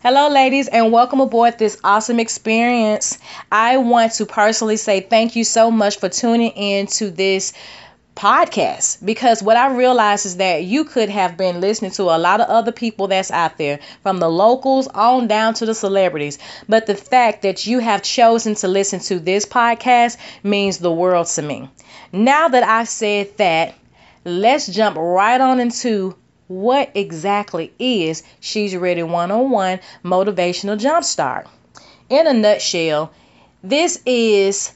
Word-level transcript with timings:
Hello, 0.00 0.28
ladies, 0.28 0.68
and 0.68 0.92
welcome 0.92 1.20
aboard 1.20 1.58
this 1.58 1.80
awesome 1.82 2.20
experience. 2.20 3.18
I 3.50 3.78
want 3.78 4.12
to 4.12 4.26
personally 4.26 4.76
say 4.76 5.00
thank 5.00 5.34
you 5.34 5.42
so 5.42 5.72
much 5.72 5.98
for 5.98 6.08
tuning 6.08 6.52
in 6.52 6.86
to 6.98 7.10
this 7.10 7.52
podcast 8.14 9.04
because 9.04 9.42
what 9.42 9.56
I 9.56 9.74
realize 9.74 10.24
is 10.24 10.36
that 10.36 10.62
you 10.62 10.84
could 10.84 11.08
have 11.08 11.36
been 11.36 11.60
listening 11.60 11.90
to 11.92 12.04
a 12.04 12.16
lot 12.16 12.40
of 12.40 12.46
other 12.48 12.70
people 12.70 13.08
that's 13.08 13.32
out 13.32 13.58
there, 13.58 13.80
from 14.04 14.18
the 14.20 14.30
locals 14.30 14.86
on 14.86 15.26
down 15.26 15.54
to 15.54 15.66
the 15.66 15.74
celebrities. 15.74 16.38
But 16.68 16.86
the 16.86 16.94
fact 16.94 17.42
that 17.42 17.66
you 17.66 17.80
have 17.80 18.04
chosen 18.04 18.54
to 18.54 18.68
listen 18.68 19.00
to 19.00 19.18
this 19.18 19.46
podcast 19.46 20.16
means 20.44 20.78
the 20.78 20.92
world 20.92 21.26
to 21.26 21.42
me. 21.42 21.68
Now 22.12 22.46
that 22.46 22.62
I've 22.62 22.88
said 22.88 23.36
that, 23.38 23.74
let's 24.24 24.68
jump 24.68 24.96
right 24.96 25.40
on 25.40 25.58
into 25.58 26.14
what 26.48 26.90
exactly 26.94 27.72
is 27.78 28.22
She's 28.40 28.74
Ready 28.74 29.02
101 29.02 29.80
Motivational 30.02 30.78
Jumpstart. 30.78 31.46
In 32.08 32.26
a 32.26 32.32
nutshell, 32.32 33.12
this 33.62 34.00
is 34.06 34.72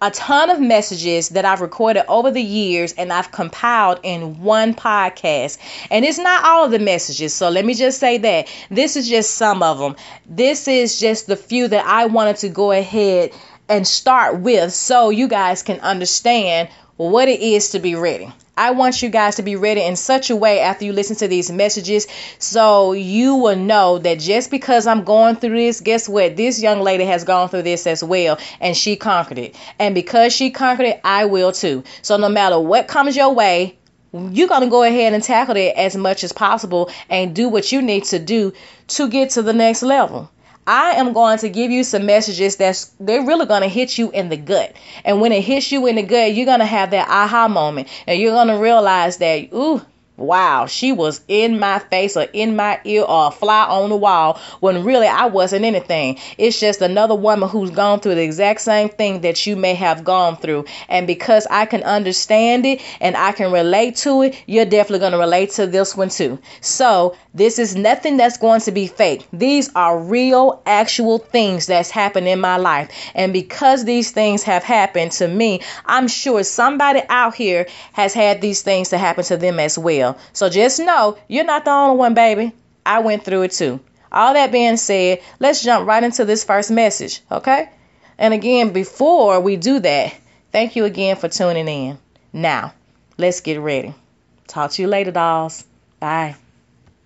a 0.00 0.10
ton 0.10 0.50
of 0.50 0.60
messages 0.60 1.30
that 1.30 1.44
I've 1.44 1.62
recorded 1.62 2.04
over 2.06 2.30
the 2.30 2.42
years 2.42 2.92
and 2.92 3.12
I've 3.12 3.32
compiled 3.32 4.00
in 4.02 4.42
one 4.42 4.74
podcast. 4.74 5.58
And 5.90 6.04
it's 6.04 6.18
not 6.18 6.44
all 6.44 6.64
of 6.64 6.70
the 6.70 6.78
messages. 6.78 7.34
So 7.34 7.48
let 7.48 7.64
me 7.64 7.74
just 7.74 7.98
say 7.98 8.18
that 8.18 8.46
this 8.70 8.96
is 8.96 9.08
just 9.08 9.34
some 9.34 9.62
of 9.62 9.78
them. 9.78 9.96
This 10.26 10.68
is 10.68 11.00
just 11.00 11.26
the 11.26 11.36
few 11.36 11.66
that 11.68 11.86
I 11.86 12.06
wanted 12.06 12.36
to 12.38 12.50
go 12.50 12.72
ahead 12.72 13.32
and 13.68 13.86
start 13.86 14.40
with 14.40 14.72
so 14.72 15.10
you 15.10 15.28
guys 15.28 15.62
can 15.62 15.80
understand 15.80 16.68
what 16.96 17.28
it 17.28 17.40
is 17.40 17.70
to 17.70 17.78
be 17.78 17.94
ready. 17.94 18.32
I 18.58 18.70
want 18.70 19.02
you 19.02 19.10
guys 19.10 19.36
to 19.36 19.42
be 19.42 19.54
ready 19.54 19.82
in 19.82 19.96
such 19.96 20.30
a 20.30 20.36
way 20.36 20.60
after 20.60 20.86
you 20.86 20.94
listen 20.94 21.16
to 21.16 21.28
these 21.28 21.50
messages 21.50 22.06
so 22.38 22.92
you 22.92 23.34
will 23.34 23.56
know 23.56 23.98
that 23.98 24.18
just 24.18 24.50
because 24.50 24.86
I'm 24.86 25.04
going 25.04 25.36
through 25.36 25.58
this, 25.58 25.82
guess 25.82 26.08
what? 26.08 26.36
This 26.36 26.62
young 26.62 26.80
lady 26.80 27.04
has 27.04 27.24
gone 27.24 27.50
through 27.50 27.62
this 27.62 27.86
as 27.86 28.02
well 28.02 28.38
and 28.60 28.74
she 28.74 28.96
conquered 28.96 29.38
it. 29.38 29.56
And 29.78 29.94
because 29.94 30.32
she 30.32 30.50
conquered 30.50 30.86
it, 30.86 31.00
I 31.04 31.26
will 31.26 31.52
too. 31.52 31.84
So 32.00 32.16
no 32.16 32.30
matter 32.30 32.58
what 32.58 32.88
comes 32.88 33.14
your 33.14 33.34
way, 33.34 33.76
you're 34.12 34.48
going 34.48 34.62
to 34.62 34.70
go 34.70 34.82
ahead 34.82 35.12
and 35.12 35.22
tackle 35.22 35.56
it 35.56 35.76
as 35.76 35.94
much 35.96 36.24
as 36.24 36.32
possible 36.32 36.90
and 37.10 37.36
do 37.36 37.50
what 37.50 37.72
you 37.72 37.82
need 37.82 38.04
to 38.04 38.18
do 38.18 38.54
to 38.88 39.08
get 39.10 39.30
to 39.30 39.42
the 39.42 39.52
next 39.52 39.82
level. 39.82 40.30
I 40.66 40.92
am 40.92 41.12
going 41.12 41.38
to 41.38 41.48
give 41.48 41.70
you 41.70 41.84
some 41.84 42.06
messages 42.06 42.56
that's 42.56 42.86
they're 42.98 43.24
really 43.24 43.46
going 43.46 43.62
to 43.62 43.68
hit 43.68 43.96
you 43.98 44.10
in 44.10 44.28
the 44.28 44.36
gut. 44.36 44.74
And 45.04 45.20
when 45.20 45.32
it 45.32 45.42
hits 45.42 45.70
you 45.70 45.86
in 45.86 45.96
the 45.96 46.02
gut, 46.02 46.34
you're 46.34 46.46
going 46.46 46.60
to 46.60 46.66
have 46.66 46.90
that 46.90 47.08
aha 47.08 47.48
moment 47.48 47.88
and 48.06 48.20
you're 48.20 48.32
going 48.32 48.48
to 48.48 48.58
realize 48.58 49.18
that 49.18 49.48
ooh, 49.52 49.80
wow, 50.16 50.66
she 50.66 50.92
was 50.92 51.20
in 51.28 51.58
my 51.58 51.78
face 51.78 52.16
or 52.16 52.26
in 52.32 52.56
my 52.56 52.80
ear 52.84 53.02
or 53.02 53.28
a 53.28 53.30
fly 53.30 53.64
on 53.64 53.90
the 53.90 53.96
wall 53.96 54.40
when 54.60 54.84
really 54.84 55.06
I 55.06 55.26
wasn't 55.26 55.64
anything. 55.64 56.18
It's 56.38 56.58
just 56.58 56.80
another 56.80 57.14
woman 57.14 57.48
who's 57.48 57.70
gone 57.70 58.00
through 58.00 58.14
the 58.14 58.22
exact 58.22 58.60
same 58.60 58.88
thing 58.88 59.20
that 59.22 59.46
you 59.46 59.56
may 59.56 59.74
have 59.74 60.04
gone 60.04 60.36
through. 60.36 60.64
And 60.88 61.06
because 61.06 61.46
I 61.50 61.66
can 61.66 61.82
understand 61.82 62.64
it 62.66 62.80
and 63.00 63.16
I 63.16 63.32
can 63.32 63.52
relate 63.52 63.96
to 63.96 64.22
it, 64.22 64.42
you're 64.46 64.64
definitely 64.64 65.00
going 65.00 65.12
to 65.12 65.18
relate 65.18 65.50
to 65.52 65.66
this 65.66 65.96
one 65.96 66.08
too. 66.08 66.38
So, 66.60 67.16
this 67.34 67.58
is 67.58 67.76
nothing 67.76 68.16
that's 68.16 68.38
going 68.38 68.62
to 68.62 68.72
be 68.72 68.86
fake. 68.86 69.26
These 69.30 69.70
are 69.74 69.98
real, 69.98 70.62
actual 70.64 71.18
things 71.18 71.66
that's 71.66 71.90
happened 71.90 72.26
in 72.26 72.40
my 72.40 72.56
life. 72.56 72.90
And 73.14 73.30
because 73.30 73.84
these 73.84 74.10
things 74.10 74.42
have 74.44 74.64
happened 74.64 75.12
to 75.12 75.28
me, 75.28 75.60
I'm 75.84 76.08
sure 76.08 76.42
somebody 76.42 77.02
out 77.10 77.34
here 77.34 77.66
has 77.92 78.14
had 78.14 78.40
these 78.40 78.62
things 78.62 78.88
to 78.88 78.96
happen 78.98 79.22
to 79.24 79.36
them 79.36 79.60
as 79.60 79.76
well. 79.76 80.05
So 80.32 80.48
just 80.48 80.78
know 80.78 81.18
you're 81.28 81.44
not 81.44 81.64
the 81.64 81.70
only 81.70 81.96
one, 81.96 82.14
baby. 82.14 82.52
I 82.84 83.00
went 83.00 83.24
through 83.24 83.42
it 83.42 83.52
too. 83.52 83.80
All 84.12 84.34
that 84.34 84.52
being 84.52 84.76
said, 84.76 85.20
let's 85.40 85.62
jump 85.62 85.86
right 85.86 86.02
into 86.02 86.24
this 86.24 86.44
first 86.44 86.70
message, 86.70 87.20
okay? 87.30 87.68
And 88.18 88.32
again, 88.32 88.72
before 88.72 89.40
we 89.40 89.56
do 89.56 89.80
that, 89.80 90.14
thank 90.52 90.76
you 90.76 90.84
again 90.84 91.16
for 91.16 91.28
tuning 91.28 91.68
in. 91.68 91.98
Now, 92.32 92.72
let's 93.18 93.40
get 93.40 93.60
ready. 93.60 93.94
Talk 94.46 94.70
to 94.72 94.82
you 94.82 94.88
later, 94.88 95.10
dolls. 95.10 95.64
Bye. 96.00 96.36